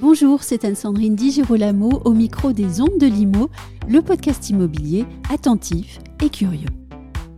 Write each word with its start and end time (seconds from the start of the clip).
Bonjour, 0.00 0.42
c'est 0.42 0.64
Anne-Sandrine 0.64 1.14
Di 1.14 1.30
Girolamo 1.30 2.00
au 2.04 2.12
micro 2.12 2.52
des 2.52 2.80
Ondes 2.80 2.98
de 2.98 3.06
Limo, 3.06 3.50
le 3.86 4.02
podcast 4.02 4.50
immobilier 4.50 5.04
attentif 5.32 6.00
et 6.20 6.30
curieux. 6.30 6.70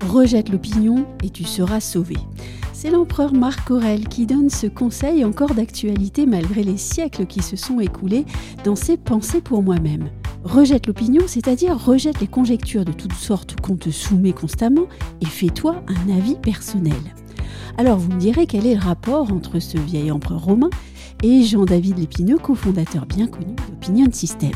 Rejette 0.07 0.49
l'opinion 0.49 1.05
et 1.23 1.29
tu 1.29 1.45
seras 1.45 1.81
sauvé. 1.81 2.17
C'est 2.81 2.91
l'empereur 2.91 3.35
Marc 3.35 3.73
Aurèle 3.73 4.07
qui 4.07 4.25
donne 4.25 4.51
ce 4.51 4.69
conseil 4.69 5.25
encore 5.25 5.53
d'actualité 5.53 6.27
malgré 6.27 6.63
les 6.63 6.77
siècles 6.77 7.27
qui 7.27 7.43
se 7.43 7.57
sont 7.57 7.81
écoulés 7.81 8.25
dans 8.63 8.77
ses 8.77 8.97
pensées 8.97 9.41
pour 9.41 9.65
moi-même. 9.65 10.11
Rejette 10.45 10.87
l'opinion, 10.87 11.25
c'est-à-dire 11.27 11.77
rejette 11.77 12.21
les 12.21 12.29
conjectures 12.29 12.85
de 12.85 12.93
toutes 12.93 13.15
sortes 13.15 13.61
qu'on 13.61 13.75
te 13.75 13.91
soumet 13.91 14.31
constamment 14.33 14.87
et 15.21 15.27
fais-toi 15.27 15.83
un 15.89 16.17
avis 16.17 16.37
personnel. 16.37 16.93
Alors 17.79 17.99
vous 17.99 18.13
me 18.13 18.21
direz 18.21 18.47
quel 18.47 18.65
est 18.65 18.77
le 18.77 18.81
rapport 18.81 19.33
entre 19.33 19.59
ce 19.59 19.77
vieil 19.77 20.13
empereur 20.13 20.45
romain 20.45 20.71
et 21.25 21.43
Jean-David 21.43 21.99
Lépineux, 21.99 22.39
cofondateur 22.39 23.07
bien 23.07 23.27
connu 23.27 23.57
d'Opinion 23.69 24.07
System 24.13 24.53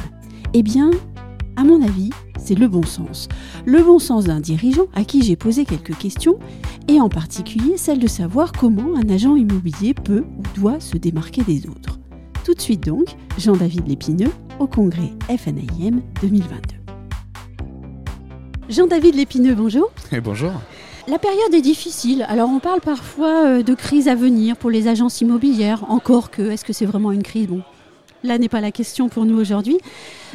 Eh 0.55 0.63
bien, 0.63 0.93
à 1.57 1.65
mon 1.65 1.83
avis, 1.83 2.11
c'est 2.39 2.55
le 2.55 2.69
bon 2.69 2.83
sens. 2.83 3.29
Le 3.65 3.83
bon 3.83 3.99
sens 3.99 4.25
d'un 4.25 4.41
dirigeant 4.41 4.87
à 4.95 5.05
qui 5.05 5.23
j'ai 5.23 5.37
posé 5.37 5.65
quelques 5.65 5.97
questions, 5.97 6.39
et 6.89 7.01
en 7.01 7.09
particulier 7.09 7.77
celle 7.77 7.99
de 7.99 8.07
savoir 8.07 8.53
comment 8.53 8.97
un 8.97 9.09
agent 9.09 9.37
immobilier 9.37 9.95
peut 9.95 10.25
ou 10.39 10.61
doit 10.61 10.81
se 10.81 10.97
démarquer 10.97 11.43
des 11.43 11.69
autres. 11.69 11.99
Tout 12.45 12.55
de 12.55 12.61
suite 12.61 12.85
donc, 12.85 13.17
Jean-David 13.39 13.87
Lépineux 13.87 14.33
au 14.59 14.67
congrès 14.67 15.13
FNIM 15.29 16.01
2022. 16.21 16.77
Jean-David 18.69 19.15
Lépineux, 19.15 19.55
bonjour. 19.55 19.91
Et 20.11 20.21
bonjour. 20.21 20.53
La 21.09 21.19
période 21.19 21.53
est 21.53 21.63
difficile. 21.63 22.25
Alors 22.29 22.49
on 22.49 22.61
parle 22.61 22.81
parfois 22.81 23.45
euh, 23.45 23.63
de 23.63 23.75
crise 23.75 24.07
à 24.07 24.15
venir 24.15 24.57
pour 24.57 24.71
les 24.71 24.87
agences 24.87 25.21
immobilières. 25.21 25.85
Encore 25.91 26.31
que, 26.31 26.43
est-ce 26.43 26.65
que 26.65 26.73
c'est 26.73 26.87
vraiment 26.87 27.11
une 27.11 27.25
crise? 27.25 27.49
Bon, 27.49 27.63
là 28.23 28.39
n'est 28.39 28.49
pas 28.49 28.61
la 28.61 28.73
question 28.73 29.09
pour 29.09 29.25
nous 29.25 29.39
aujourd'hui. 29.39 29.79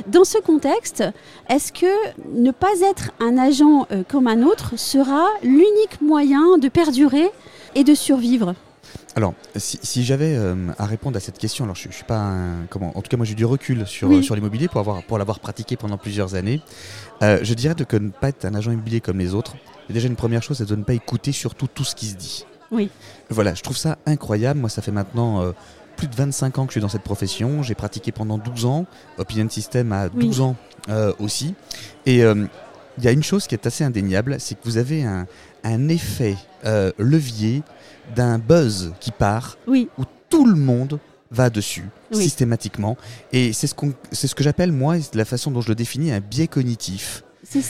Dans 0.08 0.24
ce 0.24 0.38
contexte, 0.40 1.04
est-ce 1.50 1.72
que 1.72 1.86
ne 2.34 2.52
pas 2.52 2.80
être 2.82 3.12
un 3.20 3.38
agent 3.38 3.88
euh, 3.92 4.04
comme 4.08 4.28
un 4.28 4.44
autre 4.44 4.74
sera 4.78 5.28
l'unique 5.44 6.02
moyen 6.02 6.58
de 6.58 6.70
perdurer 6.70 7.30
et 7.76 7.84
de 7.84 7.96
survivre? 7.96 8.56
Alors, 9.16 9.34
si, 9.56 10.04
j'avais 10.04 10.36
euh, 10.36 10.56
à 10.78 10.86
répondre 10.86 11.18
à 11.18 11.20
cette 11.20 11.40
question, 11.40 11.64
alors 11.64 11.76
je, 11.76 11.88
ne 11.88 11.94
suis 11.94 12.04
pas 12.04 12.20
un, 12.20 12.66
comment, 12.70 12.96
en 12.96 13.02
tout 13.02 13.10
cas 13.10 13.18
moi 13.18 13.26
j'ai 13.26 13.34
du 13.34 13.46
recul 13.46 13.88
sur, 13.88 14.24
sur 14.24 14.36
l'immobilier 14.36 14.68
pour 14.68 14.80
avoir 14.80 15.02
pour 15.04 15.18
l'avoir 15.18 15.40
pratiqué 15.40 15.76
pendant 15.76 15.98
plusieurs 15.98 16.36
années. 16.36 16.62
je 17.22 17.54
dirais 17.56 17.74
de 17.74 17.84
que 17.84 17.98
ne 17.98 18.10
pas 18.10 18.30
être 18.30 18.46
un 18.46 18.54
agent 18.54 18.72
immobilier 18.72 19.02
comme 19.02 19.18
les 19.18 19.34
autres, 19.34 19.56
déjà 19.94 20.08
une 20.08 20.16
première 20.16 20.44
chose, 20.44 20.58
c'est 20.58 20.70
de 20.70 20.76
ne 20.76 20.84
pas 20.84 20.94
écouter 20.94 21.32
surtout 21.32 21.68
tout 21.68 21.84
ce 21.84 21.96
qui 21.96 22.08
se 22.08 22.16
dit. 22.16 22.46
Oui. 22.72 22.90
Voilà, 23.30 23.54
je 23.54 23.62
trouve 23.62 23.78
ça 23.78 23.98
incroyable. 24.06 24.60
Moi, 24.60 24.70
ça 24.70 24.82
fait 24.82 24.92
maintenant 24.92 25.42
euh, 25.42 25.52
plus 25.98 26.08
de 26.08 26.16
25 26.16 26.60
ans 26.60 26.66
que 26.66 26.70
je 26.70 26.74
suis 26.74 26.82
dans 26.82 26.90
cette 26.90 27.04
profession. 27.04 27.64
J'ai 27.64 27.76
pratiqué 27.76 28.12
pendant 28.12 28.38
12 28.38 28.66
ans. 28.66 28.86
Opinion 29.18 29.50
System 29.50 29.92
a 29.92 30.10
12 30.10 30.42
ans 30.42 30.56
euh, 30.90 31.12
aussi. 31.20 31.56
Et 32.06 32.24
euh, 32.24 32.46
il 32.98 33.04
y 33.04 33.08
a 33.08 33.12
une 33.12 33.24
chose 33.24 33.48
qui 33.48 33.56
est 33.56 33.68
assez 33.68 33.84
indéniable, 33.84 34.38
c'est 34.40 34.56
que 34.56 34.64
vous 34.64 34.78
avez 34.78 35.04
un, 35.04 35.28
effet 35.90 36.36
levier 36.98 37.62
d'un 38.16 38.40
buzz 38.40 38.94
qui 39.00 39.12
part, 39.12 39.58
oui. 39.68 39.90
où 39.98 40.04
tout 40.30 40.46
le 40.46 40.56
monde 40.56 41.00
va 41.30 41.50
dessus 41.50 41.86
systématiquement. 42.12 42.98
Et 43.34 43.54
c'est 43.54 43.68
ce, 43.68 43.76
c'est 44.12 44.28
ce 44.28 44.36
que 44.36 44.44
j'appelle, 44.44 44.72
moi, 44.72 44.96
la 45.14 45.26
façon 45.26 45.52
dont 45.52 45.62
je 45.62 45.70
le 45.70 45.76
définis, 45.76 46.12
un 46.12 46.22
biais 46.22 46.48
cognitif. 46.48 47.24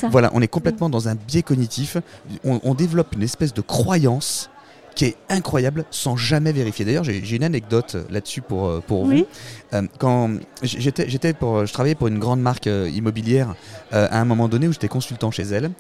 Voilà, 0.10 0.32
on 0.34 0.42
est 0.42 0.48
complètement 0.48 0.90
dans 0.90 1.08
un 1.08 1.16
biais 1.16 1.44
cognitif. 1.44 1.98
On, 2.44 2.74
développe 2.74 3.16
une 3.16 3.24
espèce 3.24 3.54
de 3.54 3.62
croyance 3.62 4.50
qui 4.98 5.06
est 5.06 5.16
incroyable 5.30 5.86
sans 5.92 6.18
jamais 6.18 6.52
vérifier. 6.52 6.84
D'ailleurs, 6.84 7.04
j'ai 7.04 7.36
une 7.36 7.44
anecdote 7.44 7.94
euh, 7.94 8.04
là-dessus 8.10 8.42
pour, 8.42 8.66
euh, 8.66 8.82
pour 8.86 9.06
vous. 9.06 9.28
Euh, 9.74 9.84
quand 10.00 10.32
j'étais 10.64 11.34
pour, 11.34 11.68
je 11.68 11.72
travaillais 11.72 11.94
pour 11.94 12.08
une 12.08 12.18
grande 12.18 12.42
marque 12.42 12.66
immobilière 12.66 13.54
à 13.92 14.20
un 14.20 14.26
moment 14.26 14.48
donné 14.48 14.68
où 14.68 14.74
j'étais 14.74 14.88
consultant 14.88 15.30
chez 15.30 15.44
elle. 15.44 15.72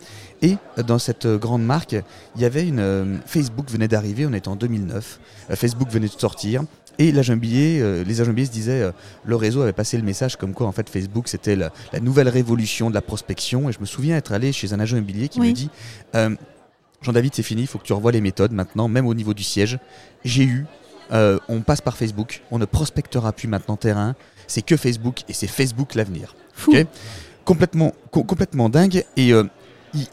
Et 0.43 0.57
dans 0.85 0.99
cette 0.99 1.25
grande 1.25 1.65
marque, 1.65 1.95
il 2.35 2.41
y 2.41 2.45
avait 2.45 2.67
une 2.67 3.19
Facebook 3.25 3.71
venait 3.71 3.87
d'arriver, 3.87 4.27
on 4.27 4.33
était 4.33 4.49
en 4.49 4.55
2009. 4.55 5.19
Facebook 5.55 5.89
venait 5.89 6.07
de 6.07 6.11
sortir. 6.11 6.63
Et 6.99 7.11
l'agent 7.11 7.33
immobilier, 7.33 7.79
euh, 7.79 8.03
les 8.03 8.21
agents 8.21 8.29
immobiliers 8.29 8.47
se 8.47 8.51
disaient, 8.51 8.81
euh, 8.81 8.91
le 9.23 9.35
réseau 9.35 9.61
avait 9.61 9.73
passé 9.73 9.97
le 9.97 10.03
message 10.03 10.35
comme 10.35 10.53
quoi 10.53 10.67
en 10.67 10.71
fait 10.71 10.89
Facebook 10.89 11.27
c'était 11.27 11.55
la, 11.55 11.71
nouvelle 12.01 12.29
révolution 12.29 12.89
de 12.89 12.95
la 12.95 13.01
prospection. 13.01 13.69
Et 13.69 13.71
je 13.71 13.79
me 13.79 13.85
souviens 13.85 14.17
être 14.17 14.31
allé 14.31 14.51
chez 14.51 14.73
un 14.73 14.79
agent 14.79 14.97
immobilier 14.97 15.27
qui 15.27 15.39
me 15.39 15.51
dit, 15.51 15.69
euh, 16.15 16.35
Jean-David 17.01 17.33
c'est 17.35 17.43
fini, 17.43 17.61
il 17.61 17.67
faut 17.67 17.77
que 17.77 17.83
tu 17.83 17.93
revoies 17.93 18.11
les 18.11 18.21
méthodes 18.21 18.51
maintenant, 18.51 18.87
même 18.87 19.05
au 19.05 19.13
niveau 19.13 19.33
du 19.33 19.43
siège. 19.43 19.79
J'ai 20.23 20.43
eu, 20.43 20.65
on 21.11 21.61
passe 21.61 21.81
par 21.81 21.95
Facebook, 21.95 22.41
on 22.51 22.59
ne 22.59 22.65
prospectera 22.65 23.31
plus 23.33 23.47
maintenant 23.47 23.77
terrain, 23.77 24.15
c'est 24.47 24.61
que 24.61 24.77
Facebook 24.77 25.21
et 25.29 25.33
c'est 25.33 25.47
Facebook 25.47 25.95
l'avenir. 25.95 26.35
complètement, 27.45 27.93
complètement 28.11 28.69
dingue. 28.69 29.03
Et 29.15 29.31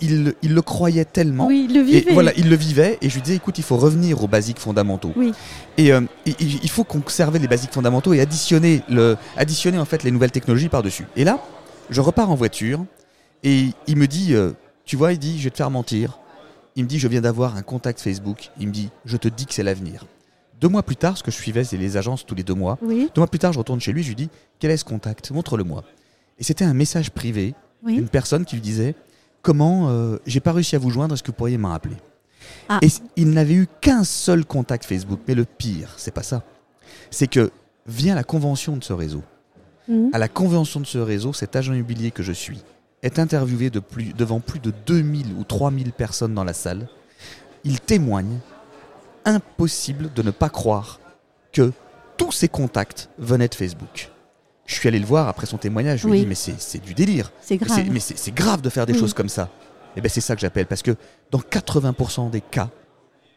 il, 0.01 0.35
le 0.43 0.63
croyait 0.63 1.05
tellement. 1.05 1.47
Oui, 1.47 1.67
il 1.69 1.75
le 1.75 1.83
vivait. 1.83 2.11
Et 2.11 2.13
voilà, 2.13 2.33
il 2.37 2.49
le 2.49 2.57
vivait. 2.57 2.99
Et 3.03 3.09
je 3.09 3.15
lui 3.15 3.23
disais, 3.23 3.37
écoute, 3.37 3.59
il 3.59 3.65
faut 3.65 3.77
revenir 3.77 4.23
aux 4.23 4.29
basiques 4.29 4.59
fondamentaux. 4.59 5.13
Oui. 5.17 5.33
Et 5.77 5.93
euh, 5.93 6.03
il, 6.27 6.71
faut 6.71 6.85
conserver 6.85 7.39
les 7.39 7.49
basiques 7.49 7.73
fondamentaux 7.73 8.13
et 8.13 8.21
additionner, 8.21 8.83
le, 8.89 9.17
additionner 9.37 9.79
en 9.79 9.85
fait 9.85 10.03
les 10.03 10.11
nouvelles 10.11 10.31
technologies 10.31 10.69
par-dessus. 10.69 11.07
Et 11.17 11.25
là, 11.25 11.41
je 11.91 12.01
repars 12.01 12.31
en 12.31 12.35
voiture 12.35 12.85
et 13.43 13.69
il 13.87 13.97
me 13.97 14.07
dit, 14.07 14.35
euh, 14.35 14.53
tu 14.85 14.97
vois, 14.97 15.13
il 15.13 15.19
dit, 15.19 15.39
je 15.39 15.45
vais 15.45 15.51
te 15.51 15.57
faire 15.57 15.71
mentir. 15.71 16.19
Il 16.77 16.85
me 16.85 16.89
dit, 16.89 16.99
je 16.99 17.09
viens 17.09 17.21
d'avoir 17.21 17.57
un 17.57 17.63
contact 17.63 18.01
Facebook. 18.01 18.51
Il 18.59 18.69
me 18.69 18.73
dit, 18.73 18.91
je 19.05 19.17
te 19.17 19.29
dis 19.29 19.47
que 19.47 19.55
c'est 19.55 19.63
l'avenir. 19.63 20.07
Deux 20.61 20.69
mois 20.69 20.83
plus 20.83 20.97
tard, 20.97 21.17
ce 21.17 21.23
que 21.23 21.31
je 21.31 21.37
suivais, 21.37 21.65
c'est 21.65 21.77
les 21.77 21.97
agences 21.97 22.27
tous 22.27 22.35
les 22.35 22.43
deux 22.43 22.55
mois. 22.55 22.79
Oui. 22.83 23.11
Deux 23.15 23.21
mois 23.21 23.29
plus 23.29 23.39
tard, 23.39 23.53
je 23.53 23.59
retourne 23.59 23.81
chez 23.81 23.93
lui, 23.93 24.03
je 24.03 24.09
lui 24.09 24.17
dis, 24.17 24.31
quel 24.59 24.71
est 24.71 24.77
ce 24.77 24.85
contact? 24.85 25.31
Montre-le-moi. 25.31 25.85
Et 26.39 26.45
c'était 26.45 26.65
un 26.65 26.75
message 26.75 27.11
privé 27.11 27.55
d'une 27.85 28.09
personne 28.09 28.45
qui 28.45 28.57
lui 28.57 28.63
disait, 28.63 28.95
comment 29.43 29.91
euh, 29.91 30.17
j'ai 30.27 30.41
pas 30.41 30.53
réussi 30.53 30.75
à 30.75 30.79
vous 30.79 30.91
joindre, 30.91 31.15
est-ce 31.15 31.23
que 31.23 31.29
vous 31.29 31.37
pourriez 31.37 31.59
m'en 31.59 31.71
rappeler? 31.71 31.97
Ah. 32.69 32.79
Et 32.83 32.89
il 33.17 33.31
n'avait 33.31 33.55
eu 33.55 33.67
qu'un 33.81 34.05
seul 34.05 34.45
contact 34.45 34.85
Facebook. 34.85 35.21
Mais 35.29 35.35
le 35.35 35.45
pire, 35.45 35.93
c'est 35.97 36.15
pas 36.15 36.23
ça. 36.23 36.43
C'est 37.11 37.27
que 37.27 37.51
vient 37.87 38.15
la 38.15 38.25
convention 38.25 38.77
de 38.77 38.85
ce 38.85 38.93
réseau. 38.93 39.23
Mhm. 39.89 40.11
À 40.13 40.19
la 40.19 40.29
convention 40.29 40.81
de 40.81 40.87
ce 40.87 40.99
réseau, 40.99 41.33
cet 41.33 41.57
agent 41.57 41.75
immobilier 41.75 42.11
que 42.11 42.23
je 42.23 42.33
suis 42.33 42.63
est 43.05 43.19
interviewé 43.19 43.71
de 43.71 43.81
plus, 43.81 44.15
devant 44.15 44.41
plus 44.41 44.59
de 44.59 44.73
2000 44.87 45.35
ou 45.39 45.45
3000 45.45 45.93
personnes 45.93 46.35
dans 46.35 46.43
la 46.43 46.55
salle. 46.55 46.89
Il 47.63 47.81
témoigne. 47.81 48.39
Impossible 49.27 50.13
de 50.15 50.23
ne 50.23 50.31
pas 50.31 50.51
croire 50.51 51.01
que 51.53 51.73
tous 52.19 52.33
ces 52.33 52.49
contacts 52.49 53.09
venaient 53.19 53.49
de 53.49 53.55
Facebook. 53.55 54.11
Je 54.67 54.75
suis 54.75 54.89
allé 54.89 54.99
le 54.99 55.07
voir 55.07 55.29
après 55.29 55.47
son 55.47 55.57
témoignage. 55.57 56.01
Je 56.01 56.09
lui 56.09 56.19
ai 56.19 56.21
dit, 56.23 56.27
mais 56.27 56.35
c'est 56.35 56.83
du 56.83 56.95
délire. 56.95 57.33
C'est 57.41 57.57
grave. 57.57 57.87
Mais 57.91 58.01
c'est 58.01 58.35
grave 58.35 58.61
de 58.61 58.69
faire 58.69 58.87
des 58.87 58.95
choses 58.95 59.15
comme 59.15 59.29
ça. 59.29 59.51
Et 59.97 59.99
eh 59.99 60.01
bien 60.01 60.11
c'est 60.11 60.21
ça 60.21 60.35
que 60.35 60.41
j'appelle. 60.41 60.67
Parce 60.67 60.83
que 60.83 60.97
dans 61.31 61.39
80% 61.39 62.31
des 62.31 62.41
cas, 62.41 62.69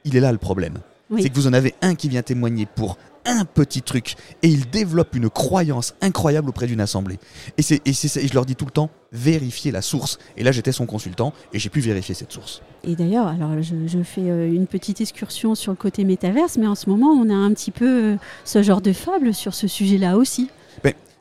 il 0.04 0.16
est 0.16 0.20
là 0.20 0.32
le 0.32 0.38
problème. 0.38 0.80
C'est 1.20 1.30
que 1.30 1.36
vous 1.36 1.48
en 1.48 1.54
avez 1.54 1.74
un 1.82 1.96
qui 1.96 2.10
vient 2.10 2.22
témoigner 2.22 2.66
pour 2.66 2.98
un 3.28 3.46
petit 3.46 3.82
truc 3.82 4.16
et 4.42 4.48
il 4.48 4.70
développe 4.70 5.16
une 5.16 5.30
croyance 5.30 5.94
incroyable 6.02 6.50
auprès 6.50 6.66
d'une 6.66 6.82
assemblée. 6.82 7.20
Et, 7.58 7.62
c'est, 7.62 7.82
et, 7.86 7.94
je 7.94 8.34
leur 8.34 8.46
dis 8.46 8.56
tout 8.56 8.66
le 8.66 8.72
temps, 8.72 8.90
vérifiez 9.12 9.72
la 9.72 9.82
source. 9.82 10.18
Et 10.38 10.44
là, 10.44 10.52
j'étais 10.52 10.72
son 10.72 10.86
consultant 10.86 11.34
et 11.54 11.60
j'ai 11.60 11.70
pu 11.70 11.82
vérifier 11.82 12.16
cette 12.16 12.32
source. 12.32 12.62
Et 12.84 12.96
d'ailleurs, 12.96 13.28
alors 13.28 13.62
je, 13.62 13.76
je, 13.86 14.02
fais 14.02 14.22
euh, 14.22 14.52
une 14.52 14.68
petite 14.68 15.02
excursion 15.02 15.56
sur 15.56 15.72
le 15.72 15.78
côté 15.78 16.04
métaverse, 16.06 16.58
mais 16.58 16.68
en 16.68 16.76
ce 16.76 16.90
moment, 16.90 17.10
on 17.10 17.30
a 17.30 17.36
un 17.36 17.54
petit 17.54 17.72
peu 17.72 18.14
euh, 18.14 18.16
ce 18.46 18.64
genre 18.64 18.82
de 18.82 18.94
fable 18.94 19.34
sur 19.34 19.54
ce 19.54 19.68
sujet-là 19.68 20.18
aussi. 20.18 20.50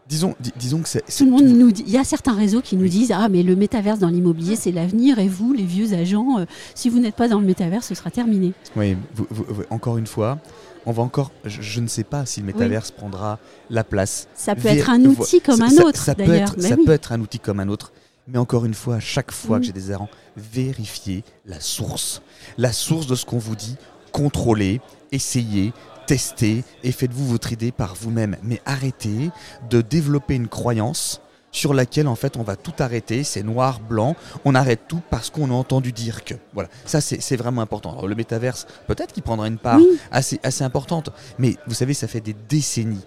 Disons, 0.09 0.37
disons 0.57 0.83
que 0.83 0.89
c'est. 0.89 1.05
Tout 1.05 1.25
le 1.25 1.33
monde 1.33 1.47
nous 1.47 1.73
dit, 1.73 1.83
il 1.85 1.93
y 1.93 1.99
a 1.99 2.05
certains 2.05 2.35
réseaux 2.35 2.61
qui 2.61 2.77
nous 2.77 2.87
disent 2.87 3.13
ah 3.13 3.29
mais 3.29 3.43
le 3.43 3.57
métaverse 3.57 3.99
dans 3.99 4.09
l'immobilier 4.09 4.55
c'est 4.55 4.71
l'avenir 4.71 5.19
et 5.19 5.27
vous 5.27 5.53
les 5.53 5.65
vieux 5.65 5.95
agents 5.95 6.39
euh, 6.39 6.45
si 6.77 6.89
vous 6.89 7.01
n'êtes 7.01 7.17
pas 7.17 7.27
dans 7.27 7.41
le 7.41 7.47
métaverse 7.47 7.87
ce 7.87 7.95
sera 7.97 8.11
terminé. 8.11 8.53
Oui, 8.77 8.97
encore 9.71 9.99
une 9.99 10.07
fois, 10.07 10.39
on 10.87 10.93
va 10.93 11.03
encore. 11.03 11.33
Je, 11.45 11.81
ne 11.81 11.89
sais 11.89 12.05
pas 12.05 12.25
si 12.25 12.41
le 12.41 12.47
métaverse 12.47 12.93
prendra 12.93 13.41
la 13.69 13.83
place. 13.83 14.29
Ça 14.35 14.55
peut 14.55 14.69
être 14.69 14.91
un 14.91 15.05
outil 15.05 15.41
comme 15.41 15.61
un 15.61 15.77
autre. 15.79 16.01
Ça, 16.01 16.15
peut 16.15 16.23
être, 16.23 16.61
ça 16.61 16.77
peut 16.77 16.93
être 16.93 17.11
un 17.13 17.21
outil 17.21 17.41
comme 17.41 17.59
un 17.59 17.69
autre. 17.69 17.93
Mais 18.29 18.39
encore 18.39 18.65
une 18.65 18.75
fois, 18.75 18.97
à 18.97 19.01
chaque 19.01 19.33
fois 19.33 19.59
que 19.59 19.67
j'ai 19.67 19.73
des 19.73 19.91
errants, 19.91 20.09
vérifiez 20.37 21.25
la 21.47 21.61
source. 21.61 22.23
La 22.59 22.73
source 22.73 23.07
de 23.07 23.15
ce 23.15 23.25
qu'on 23.25 23.39
vous 23.39 23.57
dit, 23.57 23.77
contrôlez, 24.13 24.81
essayez, 25.13 25.73
testez 26.07 26.65
et 26.83 26.93
faites-vous 26.93 27.27
votre 27.27 27.53
idée 27.53 27.73
par 27.73 27.95
vous-même. 27.95 28.37
Mais 28.43 28.61
arrêtez 28.65 29.31
de 29.71 29.81
développer 29.81 30.35
une 30.35 30.49
croyance 30.49 31.21
sur 31.53 31.73
laquelle 31.73 32.07
en 32.07 32.17
fait 32.17 32.37
on 32.37 32.43
va 32.43 32.55
tout 32.57 32.75
arrêter, 32.81 33.25
c'est 33.25 33.43
noir, 33.43 33.81
blanc, 33.81 34.15
on 34.45 34.55
arrête 34.55 34.83
tout 34.89 35.01
parce 35.11 35.31
qu'on 35.31 35.51
a 35.51 35.55
entendu 35.55 35.93
dire 35.93 36.25
que. 36.25 36.35
Voilà, 36.53 36.69
ça 36.85 37.01
c'est 37.01 37.37
vraiment 37.37 37.63
important. 37.63 38.07
le 38.07 38.15
métaverse, 38.15 38.67
peut-être 38.87 39.13
qu'il 39.13 39.23
prendra 39.23 39.49
une 39.49 39.59
part 39.59 39.81
assez, 40.11 40.39
assez 40.43 40.65
importante, 40.65 41.11
mais 41.39 41.57
vous 41.67 41.75
savez, 41.75 41.95
ça 41.95 42.09
fait 42.09 42.21
des 42.21 42.37
décennies 42.49 43.05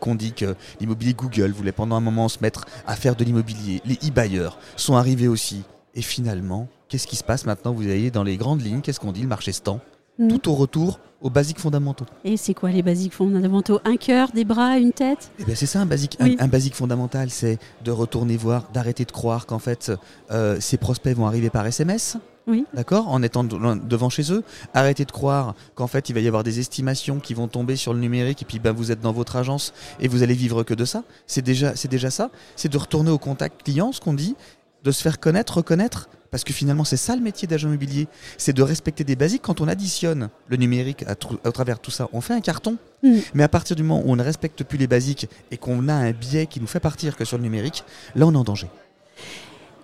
qu'on 0.00 0.14
dit 0.14 0.32
que 0.32 0.54
l'immobilier 0.80 1.14
Google 1.14 1.52
voulait 1.52 1.72
pendant 1.72 1.96
un 1.96 2.00
moment 2.00 2.28
se 2.28 2.38
mettre 2.40 2.64
à 2.86 2.96
faire 2.96 3.16
de 3.16 3.24
l'immobilier. 3.24 3.82
Les 3.84 3.94
e-buyers 4.08 4.50
sont 4.76 4.96
arrivés 4.96 5.28
aussi. 5.28 5.64
Et 5.94 6.02
finalement, 6.02 6.68
qu'est-ce 6.88 7.06
qui 7.06 7.16
se 7.16 7.24
passe 7.24 7.46
maintenant? 7.46 7.72
Vous 7.72 7.82
voyez 7.82 8.10
dans 8.10 8.22
les 8.22 8.36
grandes 8.36 8.62
lignes, 8.62 8.80
qu'est-ce 8.80 9.00
qu'on 9.00 9.12
dit? 9.12 9.22
Le 9.22 9.28
marché 9.28 9.52
se 9.52 9.62
tend. 9.62 9.80
Mm. 10.18 10.28
Tout 10.28 10.50
au 10.50 10.54
retour 10.54 11.00
aux 11.26 11.30
basiques 11.30 11.58
fondamentaux. 11.58 12.06
Et 12.24 12.36
c'est 12.36 12.54
quoi 12.54 12.70
les 12.70 12.82
basiques 12.82 13.12
fondamentaux? 13.12 13.80
Un 13.84 13.96
cœur, 13.96 14.30
des 14.32 14.44
bras, 14.44 14.78
une 14.78 14.92
tête? 14.92 15.32
Eh 15.40 15.44
bien 15.44 15.56
C'est 15.56 15.66
ça 15.66 15.80
un 15.80 15.86
basique, 15.86 16.16
un, 16.20 16.46
basique 16.46 16.76
fondamental, 16.76 17.30
c'est 17.30 17.58
de 17.84 17.90
retourner 17.90 18.36
voir, 18.36 18.68
d'arrêter 18.72 19.04
de 19.04 19.10
croire 19.10 19.44
qu'en 19.44 19.58
fait 19.58 19.90
euh, 20.30 20.58
ces 20.60 20.76
prospects 20.76 21.16
vont 21.16 21.26
arriver 21.26 21.50
par 21.50 21.66
SMS. 21.66 22.16
Oui. 22.46 22.64
D'accord 22.74 23.08
En 23.08 23.24
étant 23.24 23.42
devant 23.42 24.08
chez 24.08 24.32
eux. 24.32 24.44
Arrêtez 24.72 25.04
de 25.04 25.10
croire 25.10 25.56
qu'en 25.74 25.88
fait 25.88 26.08
il 26.08 26.12
va 26.14 26.20
y 26.20 26.28
avoir 26.28 26.44
des 26.44 26.60
estimations 26.60 27.18
qui 27.18 27.34
vont 27.34 27.48
tomber 27.48 27.74
sur 27.74 27.92
le 27.92 27.98
numérique 27.98 28.42
et 28.42 28.44
puis 28.44 28.60
ben, 28.60 28.70
vous 28.70 28.92
êtes 28.92 29.00
dans 29.00 29.12
votre 29.12 29.34
agence 29.34 29.74
et 29.98 30.06
vous 30.06 30.22
allez 30.22 30.34
vivre 30.34 30.62
que 30.62 30.74
de 30.74 30.84
ça. 30.84 31.02
C'est 31.26 31.42
déjà, 31.42 31.74
c'est 31.74 31.90
déjà 31.90 32.10
ça. 32.10 32.30
C'est 32.54 32.68
de 32.68 32.78
retourner 32.78 33.10
au 33.10 33.18
contact 33.18 33.64
client, 33.64 33.90
ce 33.90 34.00
qu'on 34.00 34.14
dit, 34.14 34.36
de 34.84 34.92
se 34.92 35.02
faire 35.02 35.18
connaître, 35.18 35.56
reconnaître 35.56 36.08
parce 36.30 36.44
que 36.44 36.52
finalement, 36.52 36.84
c'est 36.84 36.96
ça 36.96 37.16
le 37.16 37.22
métier 37.22 37.48
d'agent 37.48 37.68
immobilier. 37.68 38.08
C'est 38.38 38.52
de 38.52 38.62
respecter 38.62 39.04
des 39.04 39.16
basiques. 39.16 39.42
Quand 39.42 39.60
on 39.60 39.68
additionne 39.68 40.28
le 40.48 40.56
numérique 40.56 41.04
à, 41.06 41.14
travers 41.14 41.78
tout 41.78 41.90
ça, 41.90 42.08
on 42.12 42.20
fait 42.20 42.34
un 42.34 42.40
carton. 42.40 42.76
Mm. 43.02 43.18
Mais 43.34 43.42
à 43.42 43.48
partir 43.48 43.76
du 43.76 43.82
moment 43.82 44.02
où 44.04 44.10
on 44.10 44.16
ne 44.16 44.22
respecte 44.22 44.64
plus 44.64 44.78
les 44.78 44.86
basiques 44.86 45.28
et 45.50 45.56
qu'on 45.56 45.88
a 45.88 45.94
un 45.94 46.12
biais 46.12 46.46
qui 46.46 46.60
nous 46.60 46.66
fait 46.66 46.80
partir 46.80 47.16
que 47.16 47.24
sur 47.24 47.36
le 47.36 47.42
numérique, 47.42 47.84
là, 48.14 48.26
on 48.26 48.32
est 48.32 48.36
en 48.36 48.44
danger. 48.44 48.68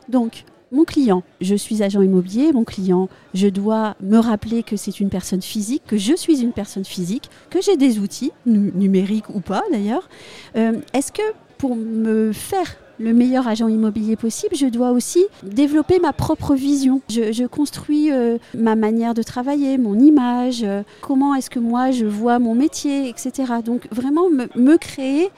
Donc, 0.09 0.45
mon 0.73 0.85
client, 0.85 1.23
je 1.43 1.55
suis 1.55 1.83
agent 1.83 2.01
immobilier, 2.01 2.51
mon 2.53 2.65
client, 2.65 3.11
je 3.35 3.47
dois 3.49 3.95
me 4.01 4.19
rappeler 4.19 4.63
que 4.63 4.77
c'est 4.77 5.01
une 5.01 5.11
personne 5.11 5.43
physique, 5.43 5.83
que 5.87 5.99
je 5.99 6.17
suis 6.17 6.41
une 6.41 6.53
personne 6.53 6.87
physique, 6.87 7.29
que 7.51 7.61
j'ai 7.61 7.77
des 7.77 7.99
outils, 7.99 8.33
numériques 8.47 9.29
ou 9.29 9.41
pas 9.41 9.63
d'ailleurs. 9.71 10.09
Euh, 10.57 10.81
est-ce 10.95 11.13
que 11.13 11.23
pour 11.59 11.77
me 11.77 12.33
faire 12.33 12.77
le 13.03 13.13
meilleur 13.13 13.49
agent 13.49 13.69
immobilier 13.69 14.17
possible, 14.17 14.55
je 14.55 14.67
dois 14.67 14.91
aussi 14.91 15.25
développer 15.43 15.99
ma 15.99 16.13
propre 16.13 16.55
vision. 16.55 17.01
Je, 17.09 17.47
construis 17.47 18.13
euh, 18.13 18.39
ma 18.57 18.77
manière 18.77 19.15
de 19.15 19.23
travailler, 19.23 19.77
mon 19.77 19.99
image, 19.99 20.63
euh, 20.63 20.83
comment 21.01 21.35
est-ce 21.35 21.51
que 21.51 21.59
moi 21.59 21.91
je 21.91 22.07
vois 22.07 22.39
mon 22.39 22.55
métier, 22.55 23.09
etc. 23.09 23.55
Donc 23.65 23.89
vraiment 23.91 24.31
me, 24.31 24.77
créer 24.77 25.31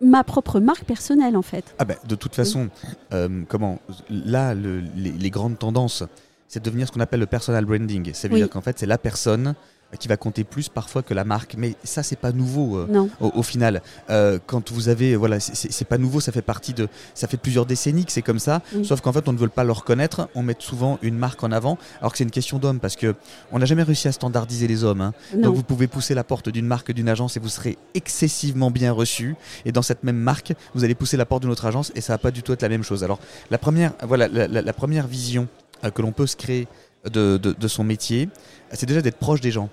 ma 0.00 0.24
propre 0.24 0.60
marque 0.60 0.84
personnelle 0.84 1.36
en 1.36 1.42
fait. 1.42 1.74
Ah 1.78 1.84
ben, 1.84 1.96
de 2.06 2.14
toute 2.14 2.34
façon, 2.34 2.68
euh, 3.12 3.42
comment 3.48 3.78
là 4.10 4.54
les, 4.54 5.30
grandes 5.30 5.58
tendances, 5.58 6.02
c'est 6.48 6.60
de 6.60 6.64
devenir 6.64 6.88
ce 6.88 6.92
qu'on 6.92 7.00
appelle 7.00 7.20
le 7.20 7.26
personal 7.26 7.64
branding. 7.64 8.12
Ça 8.12 8.28
veut 8.28 8.36
dire 8.36 8.50
qu'en 8.50 8.60
fait 8.60 8.78
c'est 8.78 8.86
la 8.86 8.98
personne 8.98 9.54
qui 9.98 10.08
va 10.08 10.16
compter 10.16 10.44
plus 10.44 10.68
parfois 10.68 11.02
que 11.02 11.14
la 11.14 11.24
marque. 11.24 11.54
Mais 11.58 11.74
ça, 11.84 12.02
c'est 12.02 12.16
pas 12.16 12.32
nouveau 12.32 12.76
euh, 12.76 13.06
au, 13.20 13.42
final. 13.42 13.82
Euh, 14.10 14.38
quand 14.46 14.72
vous 14.72 14.88
avez, 14.88 15.16
voilà, 15.16 15.40
c'est 15.40 15.86
pas 15.86 15.98
nouveau, 15.98 16.20
ça 16.20 16.32
fait 16.32 16.42
partie 16.42 16.72
de, 16.72 16.88
ça 17.14 17.28
fait 17.28 17.36
plusieurs 17.36 17.66
décennies 17.66 18.04
que 18.04 18.12
c'est 18.12 18.22
comme 18.22 18.38
ça. 18.38 18.62
Sauf 18.82 19.00
qu'en 19.00 19.12
fait, 19.12 19.28
on 19.28 19.32
ne 19.32 19.38
veut 19.38 19.48
pas 19.48 19.64
le 19.64 19.72
reconnaître. 19.72 20.28
On 20.34 20.42
met 20.42 20.56
souvent 20.58 20.98
une 21.02 21.16
marque 21.16 21.42
en 21.44 21.52
avant, 21.52 21.78
alors 22.00 22.12
que 22.12 22.18
c'est 22.18 22.24
une 22.24 22.30
question 22.30 22.58
d'homme, 22.58 22.80
parce 22.80 22.96
que 22.96 23.14
on 23.50 23.58
n'a 23.58 23.66
jamais 23.66 23.82
réussi 23.82 24.08
à 24.08 24.12
standardiser 24.12 24.66
les 24.66 24.84
hommes. 24.84 25.00
Hein. 25.00 25.12
Donc 25.34 25.54
vous 25.54 25.62
pouvez 25.62 25.86
pousser 25.86 26.14
la 26.14 26.24
porte 26.24 26.48
d'une 26.48 26.66
marque, 26.66 26.92
d'une 26.92 27.08
agence, 27.08 27.36
et 27.36 27.40
vous 27.40 27.48
serez 27.48 27.78
excessivement 27.94 28.70
bien 28.70 28.92
reçu. 28.92 29.36
Et 29.64 29.72
dans 29.72 29.82
cette 29.82 30.04
même 30.04 30.16
marque, 30.16 30.52
vous 30.74 30.84
allez 30.84 30.94
pousser 30.94 31.16
la 31.16 31.26
porte 31.26 31.42
d'une 31.42 31.50
autre 31.50 31.66
agence, 31.66 31.92
et 31.94 32.00
ça 32.00 32.14
va 32.14 32.18
pas 32.18 32.30
du 32.30 32.42
tout 32.42 32.52
être 32.52 32.62
la 32.62 32.68
même 32.68 32.82
chose. 32.82 33.04
Alors 33.04 33.18
la 33.50 33.58
première, 33.58 33.92
voilà, 34.02 34.28
la, 34.28 34.72
première 34.72 35.06
vision 35.06 35.48
euh, 35.84 35.90
que 35.90 36.02
l'on 36.02 36.12
peut 36.12 36.26
se 36.26 36.36
créer 36.36 36.66
de, 37.10 37.36
de 37.36 37.68
son 37.68 37.84
métier, 37.84 38.28
c'est 38.72 38.86
déjà 38.86 39.02
d'être 39.02 39.18
proche 39.18 39.40
des 39.40 39.50
gens. 39.50 39.68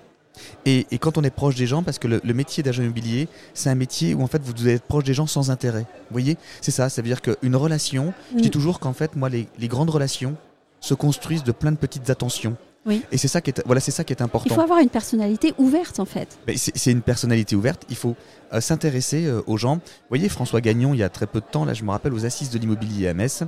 Et, 0.66 0.86
quand 0.98 1.18
on 1.18 1.22
est 1.22 1.30
proche 1.30 1.54
des 1.54 1.66
gens, 1.66 1.82
parce 1.82 1.98
que 1.98 2.08
le, 2.08 2.34
métier 2.34 2.62
d'agent 2.62 2.82
immobilier, 2.82 3.28
c'est 3.54 3.70
un 3.70 3.74
métier 3.74 4.14
où 4.14 4.22
en 4.22 4.26
fait 4.26 4.42
vous 4.42 4.52
devez 4.52 4.74
être 4.74 4.84
proche 4.84 5.04
des 5.04 5.14
gens 5.14 5.26
sans 5.26 5.50
intérêt. 5.50 5.80
Vous 5.80 6.12
voyez 6.12 6.36
C'est 6.60 6.70
ça, 6.70 6.88
ça 6.88 7.02
veut 7.02 7.08
dire 7.08 7.22
qu'une 7.22 7.56
relation, 7.56 8.12
je 8.34 8.42
dis 8.42 8.48
mm. 8.48 8.52
toujours 8.52 8.80
qu'en 8.80 8.92
fait, 8.92 9.16
moi, 9.16 9.28
les, 9.28 9.46
grandes 9.68 9.90
relations 9.90 10.36
se 10.80 10.94
construisent 10.94 11.44
de 11.44 11.52
plein 11.52 11.72
de 11.72 11.76
petites 11.76 12.10
attentions. 12.10 12.56
Oui. 12.86 13.02
Et 13.12 13.18
c'est 13.18 13.28
ça 13.28 13.42
qui 13.42 13.50
est, 13.50 13.62
voilà, 13.66 13.80
c'est 13.80 13.90
ça 13.90 14.04
qui 14.04 14.12
est 14.14 14.22
important. 14.22 14.48
Il 14.48 14.54
faut 14.54 14.62
avoir 14.62 14.78
une 14.78 14.88
personnalité 14.88 15.52
ouverte 15.58 16.00
en 16.00 16.06
fait. 16.06 16.38
C'est 16.56 16.90
une 16.90 17.02
personnalité 17.02 17.54
ouverte. 17.54 17.84
Il 17.90 17.96
faut 17.96 18.16
euh, 18.54 18.60
s'intéresser 18.62 19.26
euh, 19.26 19.42
aux 19.46 19.58
gens. 19.58 19.76
Vous 19.76 20.08
voyez, 20.08 20.30
François 20.30 20.62
Gagnon, 20.62 20.94
il 20.94 21.00
y 21.00 21.02
a 21.02 21.10
très 21.10 21.26
peu 21.26 21.40
de 21.40 21.44
temps, 21.44 21.66
là, 21.66 21.74
je 21.74 21.84
me 21.84 21.90
rappelle 21.90 22.14
aux 22.14 22.24
assises 22.24 22.48
de 22.48 22.58
l'immobilier 22.58 23.08
à 23.08 23.14
Metz, 23.14 23.42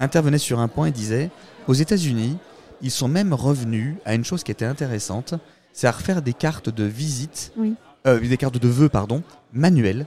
intervenait 0.00 0.38
sur 0.38 0.58
un 0.58 0.68
point 0.68 0.86
et 0.86 0.90
disait 0.90 1.30
aux 1.66 1.72
États-Unis, 1.72 2.36
ils 2.82 2.90
sont 2.90 3.08
même 3.08 3.32
revenus 3.32 3.96
à 4.04 4.14
une 4.14 4.24
chose 4.24 4.44
qui 4.44 4.52
était 4.52 4.64
intéressante 4.66 5.34
c'est 5.74 5.88
à 5.88 5.90
refaire 5.90 6.22
des 6.22 6.32
cartes 6.32 6.70
de 6.70 6.84
visite, 6.84 7.52
euh, 8.06 8.20
des 8.20 8.36
cartes 8.38 8.56
de 8.56 8.68
vœux, 8.68 8.88
pardon, 8.88 9.22
manuelles, 9.52 10.06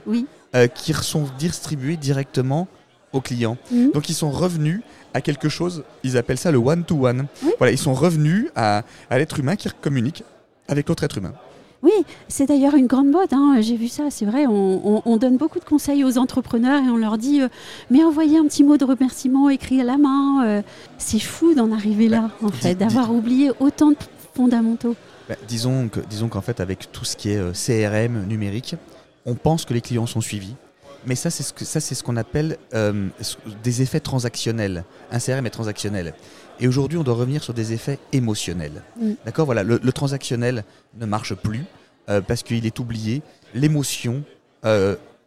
euh, 0.56 0.66
qui 0.66 0.92
sont 0.94 1.26
distribuées 1.38 1.96
directement 1.96 2.66
aux 3.12 3.20
clients. 3.20 3.56
Donc 3.94 4.08
ils 4.08 4.14
sont 4.14 4.30
revenus 4.30 4.80
à 5.14 5.20
quelque 5.20 5.48
chose, 5.48 5.84
ils 6.02 6.16
appellent 6.16 6.38
ça 6.38 6.50
le 6.50 6.58
one-to-one. 6.58 7.26
Voilà, 7.58 7.72
ils 7.72 7.78
sont 7.78 7.94
revenus 7.94 8.48
à, 8.56 8.82
l'être 9.10 9.38
humain 9.38 9.56
qui 9.56 9.68
communique 9.80 10.24
avec 10.66 10.88
l'autre 10.88 11.04
être 11.04 11.18
humain. 11.18 11.34
Oui, 11.82 11.92
c'est 12.26 12.46
d'ailleurs 12.46 12.74
une 12.74 12.88
grande 12.88 13.08
mode. 13.08 13.32
Hein. 13.32 13.58
J'ai 13.60 13.76
vu 13.76 13.86
ça, 13.86 14.04
c'est 14.10 14.24
vrai. 14.24 14.46
On, 14.48 15.16
donne 15.16 15.36
beaucoup 15.36 15.60
de 15.60 15.64
conseils 15.64 16.02
aux 16.02 16.18
entrepreneurs 16.18 16.82
et 16.82 16.88
on 16.88 16.96
leur 16.96 17.18
dit 17.18 17.40
euh, 17.40 17.48
mais 17.88 18.02
envoyez 18.02 18.36
un 18.36 18.44
petit 18.46 18.64
mot 18.64 18.76
de 18.76 18.84
remerciement 18.84 19.48
écrit 19.48 19.80
à 19.80 19.84
la 19.84 19.96
main. 19.96 20.62
c'est 20.96 21.20
fou 21.20 21.54
d'en 21.54 21.72
arriver 21.72 22.08
là, 22.08 22.30
en 22.42 22.48
fait, 22.48 22.74
d'avoir 22.74 23.14
oublié 23.14 23.50
autant 23.60 23.90
de 23.90 23.96
fondamentaux. 24.34 24.96
Bah, 25.28 25.34
disons 25.46 25.88
que, 25.88 26.00
disons 26.00 26.28
qu'en 26.28 26.40
fait, 26.40 26.60
avec 26.60 26.90
tout 26.90 27.04
ce 27.04 27.16
qui 27.16 27.30
est 27.30 27.36
euh, 27.36 27.52
CRM 27.52 28.26
numérique, 28.26 28.76
on 29.26 29.34
pense 29.34 29.64
que 29.64 29.74
les 29.74 29.82
clients 29.82 30.06
sont 30.06 30.22
suivis. 30.22 30.54
Mais 31.06 31.14
ça, 31.14 31.30
c'est 31.30 31.42
ce 31.42 31.52
que 31.52 31.64
ça, 31.64 31.80
c'est 31.80 31.94
ce 31.94 32.02
qu'on 32.02 32.16
appelle 32.16 32.56
euh, 32.74 33.08
des 33.62 33.82
effets 33.82 34.00
transactionnels. 34.00 34.84
Un 35.12 35.18
CRM 35.18 35.46
est 35.46 35.50
transactionnel. 35.50 36.14
Et 36.60 36.66
aujourd'hui, 36.66 36.98
on 36.98 37.04
doit 37.04 37.14
revenir 37.14 37.42
sur 37.42 37.54
des 37.54 37.72
effets 37.72 37.98
émotionnels. 38.12 38.82
Mm. 39.00 39.12
D'accord, 39.24 39.46
voilà, 39.46 39.62
le, 39.62 39.92
transactionnel 39.92 40.64
ne 40.98 41.06
marche 41.06 41.34
plus 41.34 41.64
euh, 42.08 42.20
parce 42.20 42.42
qu'il 42.42 42.66
est 42.66 42.78
oublié. 42.78 43.22
L'émotion 43.54 44.24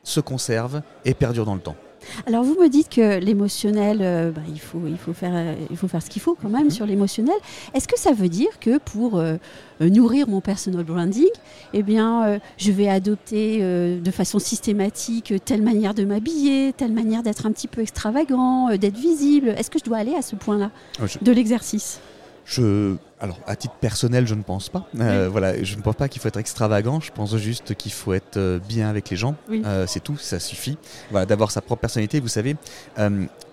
se 0.04 0.20
conserve 0.20 0.82
et 1.06 1.14
perdure 1.14 1.46
dans 1.46 1.56
le 1.56 1.62
temps. 1.62 1.78
Alors 2.26 2.44
vous 2.44 2.56
me 2.56 2.68
dites 2.70 2.90
que 2.90 3.20
l'émotionnel, 3.20 4.00
euh, 4.02 4.32
bah, 4.32 4.42
il, 4.48 4.60
faut, 4.60 4.82
il, 4.88 4.98
faut 4.98 5.14
faire, 5.14 5.32
euh, 5.34 5.56
il 5.70 5.78
faut 5.78 5.88
faire 5.88 6.02
ce 6.02 6.10
qu'il 6.10 6.22
faut 6.22 6.36
quand 6.40 6.50
même 6.50 6.66
mhm. 6.66 6.72
sur 6.72 6.86
l'émotionnel. 6.86 7.36
Est-ce 7.74 7.88
que 7.88 8.00
ça 8.00 8.14
veut 8.14 8.30
dire 8.30 8.60
que 8.60 8.78
pour 8.78 9.18
euh, 9.18 9.38
nourrir 9.80 10.28
mon 10.28 10.42
personal 10.42 10.84
branding, 10.84 11.30
eh 11.74 11.84
bien, 11.84 12.40
je 12.58 12.72
vais 12.72 12.88
adopter 12.88 13.60
de 13.62 14.12
façon 14.12 14.38
systématique 14.38 15.34
telle 15.44 15.62
manière 15.64 15.94
de 15.94 16.06
m'habiller, 16.06 16.74
telle 16.74 16.92
manière 16.92 17.24
d'être 17.24 17.46
un 17.46 17.52
petit 17.52 17.68
peu 17.68 17.82
extravagant, 17.82 18.76
d'être 18.78 18.98
visible? 18.98 19.50
Est-ce 19.58 19.72
que 19.72 19.80
je 19.80 19.84
dois 19.84 19.98
aller 19.98 20.14
à 20.14 20.22
ce 20.22 20.36
point-là 20.36 20.70
ah, 21.00 21.06
de 21.22 21.32
l'exercice? 21.32 22.00
Je, 22.46 22.96
alors, 23.22 23.40
à 23.46 23.56
titre 23.56 23.76
personnel, 23.76 24.26
je 24.26 24.34
ne 24.34 24.42
pense 24.42 24.70
pas. 24.70 24.88
Euh, 25.00 25.30
voilà, 25.32 25.64
je 25.64 25.76
ne 25.76 25.82
pense 25.82 25.96
pas 25.96 26.10
qu'il 26.10 26.20
faut 26.20 26.28
être 26.28 26.40
extravagant. 26.40 27.00
Je 27.00 27.12
pense 27.12 27.38
juste 27.38 27.76
qu'il 27.76 27.92
faut 27.92 28.14
être 28.14 28.38
euh, 28.38 28.58
bien 28.68 28.90
avec 28.90 29.12
les 29.12 29.16
gens. 29.16 29.36
Euh, 29.52 29.86
c'est 29.88 30.00
tout, 30.00 30.18
ça 30.18 30.40
suffit. 30.40 30.76
Voilà, 31.12 31.28
d'avoir 31.28 31.52
sa 31.52 31.62
propre 31.62 31.82
personnalité. 31.82 32.20
Vous 32.20 32.28
savez, 32.28 32.56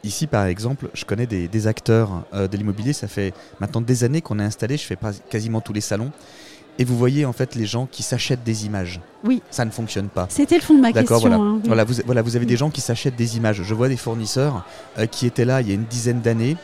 ici, 0.02 0.26
par 0.26 0.46
exemple, 0.46 0.88
je 0.94 1.04
connais 1.04 1.26
des, 1.26 1.66
acteurs 1.66 2.24
de 2.32 2.56
l'immobilier. 2.56 2.94
Ça 2.94 3.08
fait 3.08 3.34
maintenant 3.60 3.82
des 3.82 4.04
années 4.04 4.22
qu'on 4.22 4.38
est 4.38 4.44
installé. 4.44 4.78
Je 4.78 4.84
fais 4.84 4.96
pas 4.96 5.12
quasiment 5.12 5.60
tous 5.60 5.74
les 5.74 5.82
salons. 5.82 6.12
Et 6.80 6.84
vous 6.84 6.96
voyez 6.96 7.26
en 7.26 7.32
fait 7.32 7.56
les 7.56 7.66
gens 7.66 7.86
qui 7.90 8.04
s'achètent 8.04 8.44
des 8.44 8.64
images. 8.64 9.00
Oui. 9.24 9.42
Ça 9.50 9.64
ne 9.64 9.70
fonctionne 9.70 10.08
pas. 10.08 10.26
C'était 10.30 10.54
le 10.54 10.60
fond 10.60 10.74
de 10.74 10.80
ma 10.80 10.92
question. 10.92 11.18
Voilà. 11.18 11.36
Hein, 11.36 11.60
voilà, 11.64 11.82
vous, 11.82 11.94
voilà, 12.06 12.22
vous 12.22 12.36
avez 12.36 12.46
des 12.46 12.56
gens 12.56 12.70
qui 12.70 12.80
s'achètent 12.80 13.16
des 13.16 13.36
images. 13.36 13.62
Je 13.64 13.74
vois 13.74 13.88
des 13.88 13.96
fournisseurs 13.96 14.64
qui 15.10 15.26
étaient 15.26 15.44
là 15.44 15.60
il 15.60 15.68
y 15.68 15.72
a 15.72 15.74
une 15.74 15.84
dizaine 15.84 16.20
d'années, 16.20 16.56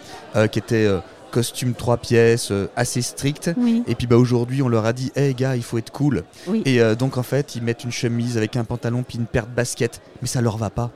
qui 0.52 0.59
étaient 0.59 0.88
costume 1.35 1.75
trois 1.75 1.97
pièces 1.97 2.53
euh, 2.53 2.69
assez 2.76 3.03
strict. 3.03 3.50
Et 3.88 3.97
puis 3.97 4.07
bah, 4.07 4.17
aujourd'hui, 4.17 4.62
on 4.62 4.69
leur 4.69 4.87
a 4.87 4.93
dit 4.93 5.11
Hé 5.17 5.29
hey, 5.29 5.35
gars, 5.35 5.57
il 5.57 5.64
faut 5.64 5.79
être 5.79 5.91
cool. 5.91 6.23
Et 6.64 6.81
euh, 6.81 6.95
donc 6.95 7.19
en 7.19 7.25
fait, 7.25 7.57
ils 7.57 7.62
mettent 7.62 7.83
une 7.83 7.91
chemise 7.91 8.37
avec 8.37 8.55
un 8.55 8.62
pantalon 8.62 9.03
puis 9.03 9.19
une 9.19 9.26
paire 9.26 9.49
de 9.49 9.53
baskets. 9.53 10.00
Mais 10.23 10.29
ça 10.29 10.41
leur 10.41 10.57
va 10.57 10.71
pas. 10.71 10.93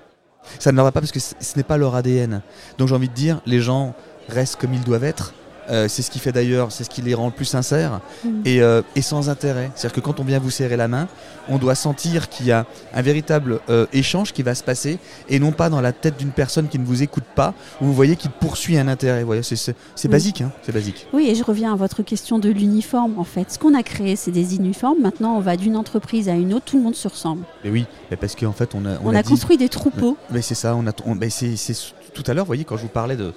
Ça 0.61 0.71
ne 0.71 0.77
leur 0.77 0.85
va 0.85 0.93
pas 0.93 1.01
parce 1.01 1.11
que 1.11 1.19
ce 1.19 1.35
n'est 1.57 1.65
pas 1.65 1.77
leur 1.77 1.97
ADN. 1.97 2.43
Donc 2.79 2.87
j'ai 2.87 2.95
envie 2.95 3.09
de 3.09 3.15
dire, 3.15 3.41
les 3.47 3.59
gens 3.61 3.95
restent 4.29 4.57
comme 4.57 4.73
ils 4.75 4.85
doivent 4.85 5.05
être. 5.05 5.35
Euh, 5.71 5.89
c'est 5.89 6.03
ce 6.03 6.11
qui 6.11 6.19
fait 6.19 6.33
d'ailleurs, 6.33 6.73
c'est 6.73 6.85
ce 6.85 6.91
qui 6.91 7.03
les 7.03 7.15
rend 7.15 7.27
le 7.27 7.33
plus 7.33 7.45
sincères 7.45 8.01
mm. 8.25 8.29
euh, 8.47 8.83
et, 8.97 9.03
sans 9.03 9.29
intérêt. 9.29 9.71
C'est-à-dire 9.75 9.95
que 9.97 10.01
quand 10.01 10.21
on 10.21 10.25
vient 10.25 10.39
vous 10.39 10.51
serrer 10.51 10.77
la 10.77 10.89
main, 10.89 11.09
on 11.49 11.59
doit 11.59 11.75
sentir 11.75 12.29
qu'il 12.29 12.47
y 12.47 12.53
a 12.53 12.67
un 12.95 13.03
véritable 13.03 13.61
euh, 13.69 13.87
échange 13.93 14.33
qui 14.33 14.43
va 14.43 14.55
se 14.55 14.63
passer 14.63 14.99
et 15.29 15.39
non 15.39 15.53
pas 15.53 15.71
dans 15.71 15.81
la 15.81 15.93
tête 15.93 16.17
d'une 16.19 16.31
personne 16.31 16.69
qui 16.69 16.79
ne 16.79 16.85
vous 16.85 17.03
écoute 17.03 17.25
pas 17.35 17.55
où 17.81 17.87
vous 17.87 17.95
voyez 17.95 18.17
qu'il 18.17 18.31
poursuit 18.31 18.79
un 18.79 18.89
intérêt. 18.89 19.25
c'est 19.43 19.75
mm. 20.05 20.11
basique, 20.11 20.41
hein, 20.41 20.53
c'est 20.63 20.73
basique. 20.73 21.07
Oui, 21.13 21.29
et 21.29 21.35
je 21.35 21.45
reviens 21.45 21.73
à 21.73 21.77
votre 21.77 22.03
question 22.03 22.39
de 22.39 22.49
l'uniforme 22.49 23.19
en 23.19 23.25
fait. 23.25 23.53
Ce 23.53 23.59
qu'on 23.59 23.75
a 23.75 23.83
créé, 23.83 24.17
c'est 24.17 24.31
des 24.31 24.57
uniformes. 24.57 25.01
Maintenant, 25.01 25.37
on 25.37 25.41
va 25.41 25.57
d'une 25.57 25.77
entreprise 25.77 26.29
à 26.29 26.35
une 26.35 26.55
autre, 26.55 26.67
tout 26.67 26.79
le 26.79 26.83
monde 26.83 26.97
se 26.97 27.09
ressemble. 27.09 27.45
Mais 27.65 27.71
oui, 27.71 27.87
parce 28.21 28.35
qu'en 28.35 28.53
fait, 28.53 28.75
on 28.75 28.85
a, 28.87 28.99
on, 29.05 29.15
a, 29.15 29.23
construit 29.23 29.57
des 29.57 29.69
troupeaux. 29.69 30.17
Mais, 30.31 30.43
c'est 30.43 30.55
ça, 30.55 30.75
on 30.77 30.87
a, 30.87 30.93
c'est 31.29 31.75
tout 32.23 32.29
à 32.31 32.35
l'heure, 32.35 32.45
vous 32.45 32.49
voyez, 32.49 32.65
quand 32.65 32.77
je 32.77 32.83
vous 32.83 32.89
parlais 32.89 33.17
de 33.17 33.33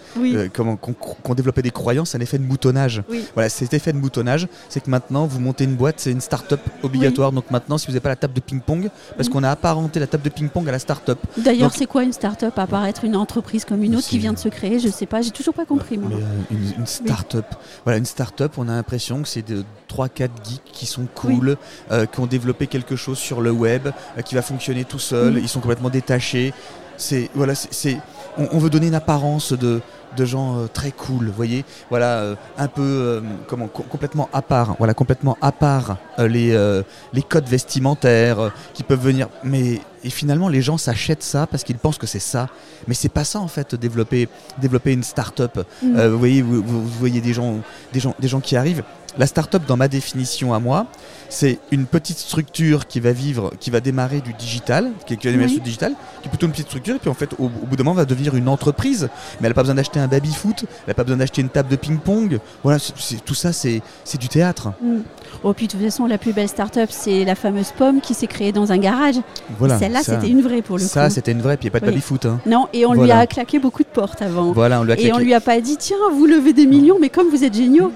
comment 0.53 0.75
qu'on 0.75 1.35
développait 1.35 1.61
des 1.61 1.71
croyances, 1.71 2.15
effet 2.21 2.37
de 2.37 2.43
moutonnage. 2.43 3.03
Voilà, 3.33 3.49
cet 3.49 3.73
effet 3.73 3.93
de 3.93 3.97
moutonnage, 3.97 4.47
c'est 4.69 4.81
que 4.81 4.89
maintenant, 4.89 5.25
vous 5.25 5.39
montez 5.39 5.63
une 5.63 5.75
boîte, 5.75 5.95
c'est 5.99 6.11
une 6.11 6.21
start-up 6.21 6.61
obligatoire. 6.83 7.31
Donc 7.31 7.51
maintenant, 7.51 7.77
si 7.77 7.87
vous 7.87 7.93
n'avez 7.93 8.01
pas 8.01 8.09
la 8.09 8.15
table 8.15 8.33
de 8.33 8.39
ping-pong, 8.39 8.89
parce 9.15 9.29
qu'on 9.29 9.43
a 9.43 9.49
apparenté 9.49 9.99
la 9.99 10.07
table 10.07 10.23
de 10.23 10.29
ping-pong 10.29 10.67
à 10.69 10.71
la 10.71 10.79
start-up. 10.79 11.19
D'ailleurs, 11.37 11.73
c'est 11.73 11.85
quoi 11.85 12.03
une 12.03 12.13
start-up 12.13 12.57
à 12.57 12.67
part 12.67 12.85
être 12.85 13.03
une 13.03 13.15
entreprise 13.15 13.65
comme 13.65 13.83
une 13.83 13.95
autre 13.95 14.07
qui 14.07 14.19
vient 14.19 14.33
de 14.33 14.37
se 14.37 14.49
créer? 14.49 14.79
Je 14.79 14.89
sais 14.89 15.05
pas, 15.05 15.21
j'ai 15.21 15.31
toujours 15.31 15.53
pas 15.53 15.65
compris. 15.65 15.97
Moi. 15.97 16.11
Euh, 16.13 16.55
une, 16.77 16.85
start-up, 16.85 17.45
voilà, 17.83 17.97
une 17.97 18.05
start-up, 18.05 18.53
on 18.57 18.67
a 18.67 18.73
l'impression 18.73 19.21
que 19.21 19.27
c'est 19.27 19.47
de 19.47 19.63
3-4 19.89 20.29
geeks 20.43 20.61
qui 20.71 20.85
sont 20.85 21.07
cool, 21.13 21.57
euh, 21.91 22.05
qui 22.05 22.19
ont 22.19 22.27
développé 22.27 22.67
quelque 22.67 22.95
chose 22.95 23.17
sur 23.17 23.41
le 23.41 23.51
web, 23.51 23.89
euh, 24.17 24.21
qui 24.21 24.35
va 24.35 24.41
fonctionner 24.41 24.85
tout 24.85 24.99
seul. 24.99 25.37
Ils 25.37 25.49
sont 25.49 25.59
complètement 25.59 25.89
détachés. 25.89 26.53
C'est 26.97 27.29
voilà, 27.33 27.55
c'est 27.55 27.97
on, 28.37 28.57
veut 28.57 28.69
donner 28.69 28.87
une 28.87 28.95
apparence 28.95 29.53
de, 29.53 29.81
de 30.15 30.25
gens 30.25 30.57
euh, 30.57 30.67
très 30.67 30.91
cool, 30.91 31.27
vous 31.27 31.33
voyez, 31.33 31.65
voilà, 31.89 32.19
euh, 32.19 32.35
un 32.57 32.67
peu 32.67 32.81
euh, 32.81 33.21
comment, 33.47 33.67
complètement 33.67 34.29
à 34.33 34.41
part, 34.41 34.75
voilà, 34.77 34.93
complètement 34.93 35.37
à 35.41 35.51
part 35.51 35.97
les, 36.17 36.81
les 37.13 37.21
codes 37.21 37.47
vestimentaires 37.47 38.51
qui 38.73 38.83
peuvent 38.83 39.01
venir, 39.01 39.27
mais 39.43 39.81
et 40.03 40.09
finalement 40.09 40.49
les 40.49 40.63
gens 40.63 40.77
s'achètent 40.77 41.21
ça 41.23 41.45
parce 41.45 41.63
qu'ils 41.63 41.77
pensent 41.77 41.97
que 41.97 42.07
c'est 42.07 42.19
ça, 42.19 42.47
mais 42.87 42.93
c'est 42.93 43.09
pas 43.09 43.23
ça 43.23 43.39
en 43.39 43.47
fait 43.47 43.75
développer 43.75 44.27
développer 44.59 44.93
une 44.93 45.03
start-up. 45.03 45.59
Mm. 45.81 46.07
vous 46.07 46.19
voyez, 46.19 46.41
vous, 46.41 46.61
vous, 46.63 46.87
voyez 46.87 47.21
des 47.21 47.33
gens, 47.33 47.59
des 47.93 47.99
gens, 47.99 48.15
des 48.19 48.27
gens 48.27 48.39
qui 48.39 48.55
arrivent. 48.55 48.83
La 49.17 49.27
start-up, 49.27 49.63
dans 49.67 49.77
ma 49.77 49.87
définition 49.87 50.53
à 50.53 50.59
moi, 50.59 50.87
c'est 51.29 51.59
une 51.71 51.85
petite 51.85 52.17
structure 52.17 52.87
qui 52.87 52.99
va 52.99 53.11
vivre, 53.11 53.51
qui 53.59 53.69
va 53.69 53.79
démarrer 53.79 54.21
du 54.21 54.33
digital, 54.33 54.91
qui, 55.05 55.15
va 55.15 55.31
démarrer 55.31 55.51
du 55.51 55.59
digital, 55.59 55.93
qui 56.21 56.27
est 56.27 56.29
plutôt 56.29 56.45
une 56.45 56.51
petite 56.51 56.67
structure, 56.67 56.95
et 56.95 56.99
puis 56.99 57.09
en 57.09 57.13
fait, 57.13 57.29
au, 57.39 57.49
bout 57.49 57.75
d'un 57.75 57.83
moment, 57.83 57.95
va 57.95 58.05
devenir 58.05 58.35
une 58.35 58.47
entreprise. 58.47 59.09
Mais 59.39 59.47
elle 59.47 59.49
n'a 59.49 59.53
pas 59.53 59.63
besoin 59.63 59.75
d'acheter 59.75 59.99
un 59.99 60.07
baby-foot, 60.07 60.63
elle 60.63 60.89
n'a 60.89 60.93
pas 60.93 61.03
besoin 61.03 61.17
d'acheter 61.17 61.41
une 61.41 61.49
table 61.49 61.69
de 61.69 61.75
ping-pong. 61.75 62.39
Voilà, 62.63 62.79
tout 63.25 63.35
ça, 63.35 63.51
c'est 63.53 63.81
du 64.19 64.27
théâtre. 64.27 64.73
Mm. 64.81 64.99
Oh, 65.43 65.53
puis 65.53 65.67
de 65.67 65.71
toute 65.71 65.81
façon, 65.81 66.05
la 66.05 66.17
plus 66.17 66.33
belle 66.33 66.49
start-up, 66.49 66.89
c'est 66.91 67.25
la 67.25 67.35
fameuse 67.35 67.71
pomme 67.77 68.01
qui 68.01 68.13
s'est 68.13 68.27
créée 68.27 68.51
dans 68.51 68.71
un 68.71 68.77
garage. 68.77 69.15
Voilà, 69.57 69.79
Celle-là, 69.79 70.03
c'était 70.03 70.29
une 70.29 70.41
vraie 70.41 70.61
pour 70.61 70.77
le 70.77 70.83
coup. 70.83 70.89
Ça, 70.89 71.09
c'était 71.09 71.31
une 71.31 71.41
vraie, 71.41 71.57
puis 71.57 71.67
il 71.67 71.71
n'y 71.71 71.77
a 71.77 71.79
pas 71.79 71.85
de 71.85 71.91
baby-foot. 71.91 72.25
Hein. 72.25 72.39
Non, 72.45 72.67
et 72.73 72.85
on 72.85 72.93
lui 72.93 73.11
a 73.11 73.25
claqué 73.27 73.59
beaucoup 73.59 73.83
de 73.83 73.89
portes 73.89 74.21
avant. 74.21 74.51
Voilà, 74.53 74.79
on 74.81 74.83
lui 74.83 74.93
a 74.93 74.99
Et 74.99 75.11
on 75.11 75.17
lui 75.17 75.33
a 75.33 75.41
pas 75.41 75.59
dit, 75.59 75.77
tiens, 75.77 75.97
vous 76.13 76.25
levez 76.25 76.53
des 76.53 76.65
millions, 76.65 76.97
mais 76.99 77.09
comme 77.09 77.29
vous 77.29 77.43
êtes 77.43 77.55
géniaux. 77.55 77.91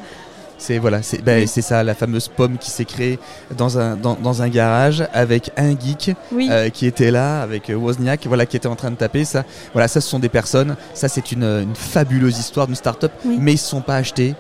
C'est 0.58 0.78
voilà, 0.78 1.02
c'est 1.02 1.22
ben, 1.22 1.46
ça, 1.48 1.84
la 1.84 1.96
fameuse 1.96 2.28
pomme 2.28 2.58
qui 2.58 2.72
s'est 2.72 2.86
créée 2.86 3.20
dans 3.58 3.78
un, 3.78 3.96
dans, 3.96 4.42
un 4.42 4.50
garage 4.50 5.06
avec 5.14 5.52
un 5.58 5.78
geek 5.78 6.16
euh, 6.34 6.70
qui 6.70 6.86
était 6.86 7.12
là, 7.12 7.42
avec 7.42 7.70
euh, 7.70 7.76
Wozniak, 7.76 8.26
voilà, 8.28 8.46
qui 8.46 8.56
était 8.58 8.68
en 8.68 8.76
train 8.76 8.92
de 8.92 8.96
taper. 8.96 9.26
Ça, 9.26 9.44
voilà, 9.74 9.88
ça, 9.88 10.02
ce 10.02 10.10
sont 10.10 10.20
des 10.20 10.30
personnes. 10.30 10.76
Ça, 10.94 11.08
c'est 11.08 11.32
une, 11.32 11.74
fabuleuse 11.76 12.40
histoire 12.40 12.68
d'une 12.68 12.76
start-up, 12.76 13.12
mais 13.26 13.52
ils 13.52 13.56
ne 13.56 13.60
se 13.60 13.68
sont 13.68 13.82
pas 13.82 13.96
achetés 13.96 14.36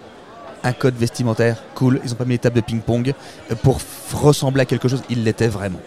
un 0.63 0.73
code 0.73 0.95
vestimentaire 0.95 1.57
cool. 1.75 1.99
Ils 2.03 2.09
n'ont 2.09 2.15
pas 2.15 2.25
mis 2.25 2.31
les 2.31 2.39
tables 2.39 2.55
de 2.55 2.61
ping-pong 2.61 3.13
euh, 3.51 3.55
pour 3.55 3.79
ressembler 4.13 4.61
à 4.61 4.65
quelque 4.65 4.87
chose. 4.87 5.03
Ils 5.09 5.23
l'étaient 5.23 5.47
vraiment. 5.47 5.79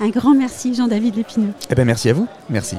Un 0.00 0.08
grand 0.08 0.34
merci, 0.34 0.74
Jean-David 0.74 1.14
Lépineux. 1.14 1.52
Eh 1.70 1.74
ben, 1.74 1.84
merci 1.84 2.10
à 2.10 2.14
vous. 2.14 2.26
Merci. 2.48 2.76